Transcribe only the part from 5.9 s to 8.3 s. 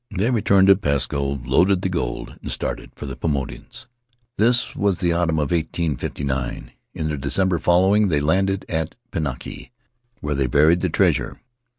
fifty nine. In the December following they